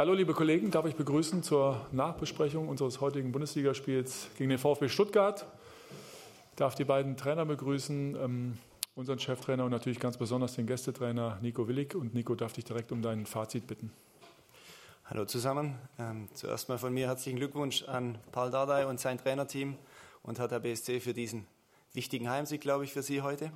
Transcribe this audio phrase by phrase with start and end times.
[0.00, 5.44] Hallo liebe Kollegen, darf ich begrüßen zur Nachbesprechung unseres heutigen Bundesligaspiels gegen den VfB Stuttgart.
[6.52, 8.58] Ich darf die beiden Trainer begrüßen, ähm,
[8.94, 11.94] unseren Cheftrainer und natürlich ganz besonders den Gästetrainer Nico Willig.
[11.94, 13.92] Und Nico, darf dich direkt um dein Fazit bitten.
[15.04, 15.76] Hallo zusammen.
[15.98, 19.76] Ähm, zuerst mal von mir herzlichen Glückwunsch an Paul Dardai und sein Trainerteam
[20.22, 21.46] und BSC für diesen
[21.92, 23.52] wichtigen Heimsieg, glaube ich, für Sie heute.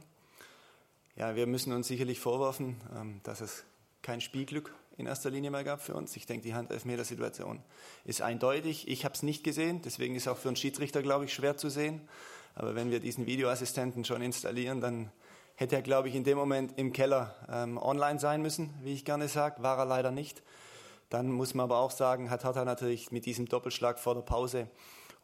[1.16, 3.64] Ja, wir müssen uns sicherlich vorwerfen, ähm, dass es
[4.02, 6.16] kein Spielglück in erster Linie mehr gab für uns.
[6.16, 7.61] Ich denke, die Handelfmetersituation
[8.04, 8.89] ist eindeutig.
[8.89, 11.68] Ich habe es nicht gesehen, deswegen ist auch für einen Schiedsrichter, glaube ich, schwer zu
[11.68, 12.00] sehen.
[12.54, 15.11] Aber wenn wir diesen Videoassistenten schon installieren, dann
[15.57, 19.04] hätte er, glaube ich, in dem Moment im Keller ähm, online sein müssen, wie ich
[19.04, 19.62] gerne sage.
[19.62, 20.43] War er leider nicht.
[21.11, 24.68] Dann muss man aber auch sagen, hat Hertha natürlich mit diesem Doppelschlag vor der Pause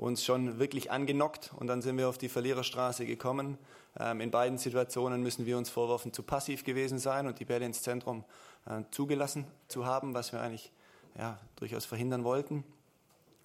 [0.01, 3.59] uns schon wirklich angenockt und dann sind wir auf die Verliererstraße gekommen.
[3.99, 7.67] Ähm, in beiden Situationen müssen wir uns vorwerfen, zu passiv gewesen sein und die Bälle
[7.67, 8.25] ins Zentrum
[8.67, 10.73] äh, zugelassen zu haben, was wir eigentlich
[11.19, 12.65] ja, durchaus verhindern wollten.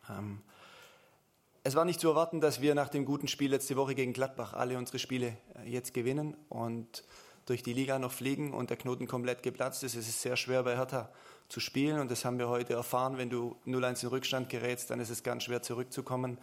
[0.09, 0.41] Ähm,
[1.63, 4.53] es war nicht zu erwarten, dass wir nach dem guten Spiel letzte Woche gegen Gladbach
[4.53, 7.03] alle unsere Spiele äh, jetzt gewinnen und
[7.45, 9.95] durch die Liga noch fliegen und der Knoten komplett geplatzt ist.
[9.95, 11.09] Es ist sehr schwer bei Hertha
[11.47, 13.17] zu spielen und das haben wir heute erfahren.
[13.17, 16.39] Wenn du 0-1 in Rückstand gerätst, dann ist es ganz schwer zurückzukommen.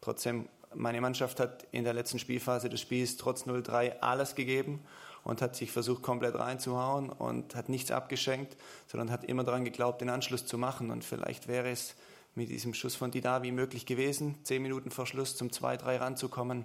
[0.00, 4.80] Trotzdem, meine Mannschaft hat in der letzten Spielphase des Spiels trotz 0-3 alles gegeben
[5.24, 10.00] und hat sich versucht, komplett reinzuhauen und hat nichts abgeschenkt, sondern hat immer daran geglaubt,
[10.00, 10.90] den Anschluss zu machen.
[10.90, 11.96] Und vielleicht wäre es
[12.34, 16.64] mit diesem Schuss von Didavi möglich gewesen, zehn Minuten vor Schluss zum 2-3 ranzukommen.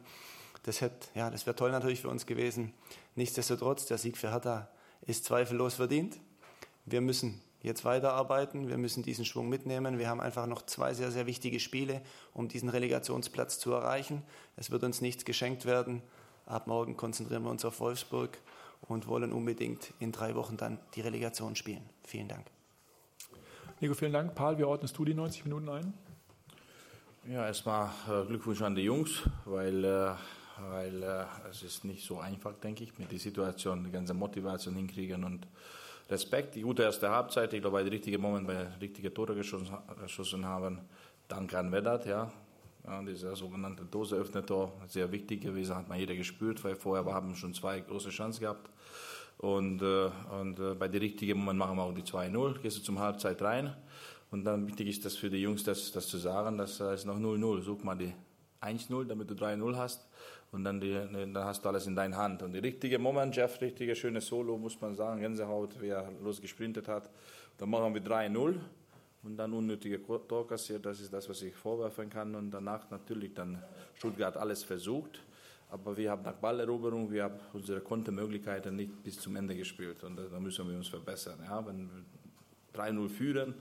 [0.63, 2.73] Das, hätte, ja, das wäre toll natürlich für uns gewesen.
[3.15, 4.69] Nichtsdestotrotz, der Sieg für Hertha
[5.01, 6.19] ist zweifellos verdient.
[6.85, 8.67] Wir müssen jetzt weiterarbeiten.
[8.67, 9.97] Wir müssen diesen Schwung mitnehmen.
[9.97, 12.01] Wir haben einfach noch zwei sehr, sehr wichtige Spiele,
[12.33, 14.23] um diesen Relegationsplatz zu erreichen.
[14.55, 16.01] Es wird uns nichts geschenkt werden.
[16.45, 18.37] Ab morgen konzentrieren wir uns auf Wolfsburg
[18.87, 21.87] und wollen unbedingt in drei Wochen dann die Relegation spielen.
[22.03, 22.45] Vielen Dank.
[23.79, 24.35] Nico, vielen Dank.
[24.35, 25.93] Paul, wie ordnest du die 90 Minuten ein?
[27.27, 30.13] Ja, erstmal äh, Glückwunsch an die Jungs, weil, äh,
[30.59, 34.75] weil äh, es ist nicht so einfach, denke ich, mit der Situation die ganze Motivation
[34.75, 35.47] hinkriegen und
[36.09, 39.69] Respekt, die gute erste Halbzeit, ich glaube, bei dem richtigen Moment, bei richtige Tore geschossen,
[40.01, 40.79] geschossen haben,
[41.27, 42.29] danke an Vedat, ja.
[42.85, 47.33] ja dieser sogenannte Doseöffner-Tor, sehr wichtig gewesen, hat man jeder gespürt, weil vorher wir haben
[47.35, 48.69] schon zwei große Chancen gehabt.
[49.37, 50.09] Und, äh,
[50.39, 53.41] und äh, bei dem richtigen Moment machen wir auch die 2-0, gehst du zum Halbzeit
[53.41, 53.73] rein.
[54.29, 57.17] Und dann wichtig ist das für die Jungs, das, das zu sagen, dass es noch
[57.17, 58.13] 0-0, such mal die
[58.61, 60.05] 1-0, damit du 3-0 hast
[60.51, 62.43] und dann, die, dann hast du alles in deiner Hand.
[62.43, 66.87] Und der richtige Moment, Jeff, richtige schöne Solo, muss man sagen, Gänsehaut, wie er losgesprintet
[66.87, 67.09] hat.
[67.57, 68.59] Dann machen wir 3-0
[69.23, 72.35] und dann unnötige Tor kassiert, das ist das, was ich vorwerfen kann.
[72.35, 73.63] Und danach natürlich dann
[73.93, 75.21] Stuttgart alles versucht,
[75.69, 80.17] aber wir haben nach Balleroberung, wir haben unsere Kontermöglichkeiten nicht bis zum Ende gespielt und
[80.17, 81.39] da müssen wir uns verbessern.
[81.45, 81.89] Ja, wenn
[82.73, 83.53] wir 3-0 führen,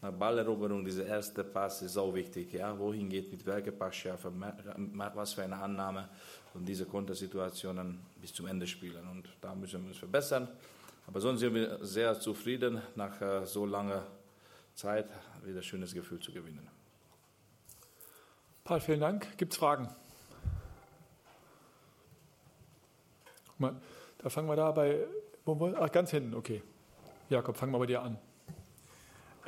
[0.00, 2.52] nach Balleroberung, dieser erste Pass ist so wichtig.
[2.52, 2.78] Ja?
[2.78, 4.32] Wohin geht mit welcher Passschärfe,
[5.14, 6.08] was für eine Annahme
[6.54, 9.08] und diese Kontersituationen bis zum Ende spielen.
[9.08, 10.48] Und da müssen wir uns verbessern.
[11.06, 14.06] Aber sonst sind wir sehr zufrieden, nach äh, so langer
[14.74, 15.08] Zeit
[15.42, 16.68] wieder ein schönes Gefühl zu gewinnen.
[18.62, 19.36] Paul, vielen Dank.
[19.38, 19.88] Gibt es Fragen?
[23.56, 23.74] Mal,
[24.18, 25.06] da fangen wir da bei,
[25.80, 26.62] ach, ganz hinten, okay.
[27.28, 28.18] Jakob, fangen wir bei dir an.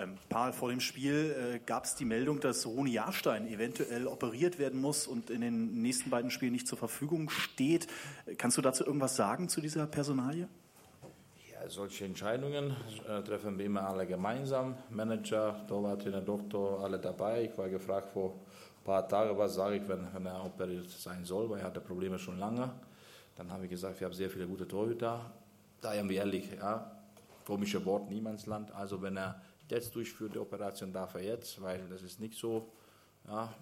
[0.00, 4.58] Ähm, Paul, vor dem Spiel äh, gab es die Meldung, dass Roni Jahrstein eventuell operiert
[4.58, 7.86] werden muss und in den nächsten beiden Spielen nicht zur Verfügung steht.
[8.38, 10.48] Kannst du dazu irgendwas sagen zu dieser Personalie?
[11.52, 12.74] Ja, solche Entscheidungen
[13.06, 14.76] äh, treffen wir immer alle gemeinsam.
[14.88, 17.44] Manager, Torwarttrainer, Doktor, alle dabei.
[17.44, 21.24] Ich war gefragt vor ein paar Tagen, was sage ich, wenn, wenn er operiert sein
[21.26, 22.70] soll, weil er hatte Probleme schon lange.
[23.36, 25.30] Dann habe ich gesagt, wir haben sehr viele gute Torhüter.
[25.82, 26.90] Da haben wir ehrlich, ja,
[27.44, 28.72] komische Wort, Niemandsland.
[28.72, 32.70] Also wenn er jetzt durchführt, die Operation darf er jetzt, weil das ist nicht so
[33.26, 33.52] ja,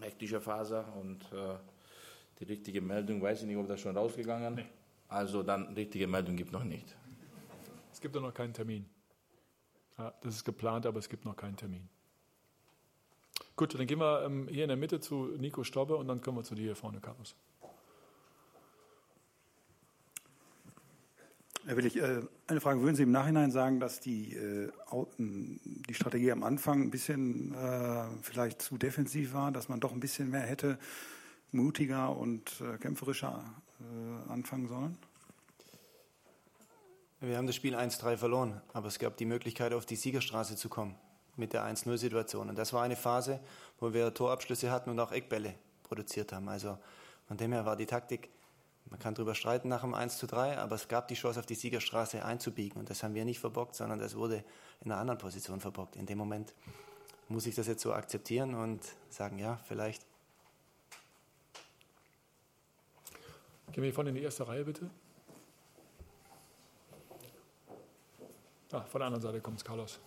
[0.00, 1.56] hektische Phase und äh,
[2.38, 4.64] die richtige Meldung, weiß ich nicht, ob das schon rausgegangen ist.
[4.64, 4.70] Nee.
[5.08, 6.96] Also dann, richtige Meldung gibt noch nicht.
[7.92, 8.88] Es gibt noch keinen Termin.
[9.98, 11.88] Ja, das ist geplant, aber es gibt noch keinen Termin.
[13.56, 16.38] Gut, dann gehen wir ähm, hier in der Mitte zu Nico Stobbe und dann kommen
[16.38, 17.34] wir zu dir hier vorne, Carlos.
[21.70, 22.80] Herr Willig, äh, eine Frage.
[22.80, 24.72] Würden Sie im Nachhinein sagen, dass die, äh,
[25.18, 30.00] die Strategie am Anfang ein bisschen äh, vielleicht zu defensiv war, dass man doch ein
[30.00, 30.80] bisschen mehr hätte
[31.52, 33.44] mutiger und kämpferischer
[34.28, 34.98] anfangen sollen?
[37.20, 40.68] Wir haben das Spiel 1-3 verloren, aber es gab die Möglichkeit, auf die Siegerstraße zu
[40.68, 40.96] kommen
[41.36, 42.48] mit der 1-0-Situation.
[42.48, 43.38] Und das war eine Phase,
[43.78, 46.48] wo wir Torabschlüsse hatten und auch Eckbälle produziert haben.
[46.48, 46.78] Also
[47.28, 48.28] von dem her war die Taktik
[48.86, 51.46] man kann darüber streiten nach dem 1 zu 3, aber es gab die Chance, auf
[51.46, 52.80] die Siegerstraße einzubiegen.
[52.80, 54.44] Und das haben wir nicht verbockt, sondern das wurde
[54.80, 55.96] in einer anderen Position verbockt.
[55.96, 56.54] In dem Moment
[57.28, 60.04] muss ich das jetzt so akzeptieren und sagen, ja, vielleicht.
[63.72, 64.90] Gehen wir hier vorne in die erste Reihe, bitte.
[68.72, 70.00] Ah, von der anderen Seite kommt es, Carlos.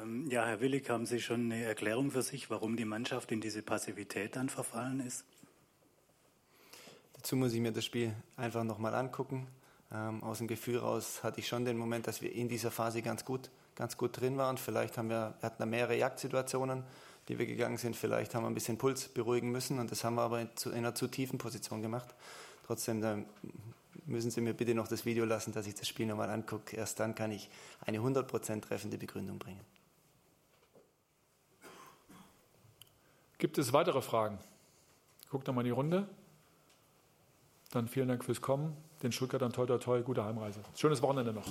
[0.00, 3.40] Ähm, ja, Herr Willig, haben Sie schon eine Erklärung für sich, warum die Mannschaft in
[3.40, 5.24] diese Passivität dann verfallen ist?
[7.20, 9.46] Dazu muss ich mir das Spiel einfach nochmal angucken.
[9.92, 13.02] Ähm, aus dem Gefühl raus hatte ich schon den Moment, dass wir in dieser Phase
[13.02, 14.56] ganz gut, ganz gut drin waren.
[14.56, 16.82] Vielleicht haben wir, wir hatten mehrere Jagdsituationen,
[17.28, 17.94] die wir gegangen sind.
[17.94, 20.72] Vielleicht haben wir ein bisschen Puls beruhigen müssen und das haben wir aber in, in
[20.72, 22.14] einer zu tiefen Position gemacht.
[22.66, 23.26] Trotzdem,
[24.06, 26.74] müssen Sie mir bitte noch das Video lassen, dass ich das Spiel nochmal angucke.
[26.74, 27.50] Erst dann kann ich
[27.82, 29.60] eine 100% treffende Begründung bringen.
[33.36, 34.38] Gibt es weitere Fragen?
[35.28, 36.08] Guckt nochmal die Runde.
[37.70, 38.76] Dann vielen Dank fürs Kommen.
[39.02, 40.60] Den Stuttgartern toi toi toi, gute Heimreise.
[40.74, 41.46] Schönes Wochenende noch.